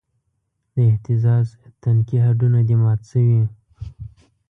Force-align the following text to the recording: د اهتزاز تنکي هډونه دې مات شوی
د 0.73 0.75
اهتزاز 0.89 1.47
تنکي 1.81 2.17
هډونه 2.25 2.59
دې 2.67 2.75
مات 2.83 3.01
شوی 3.09 3.41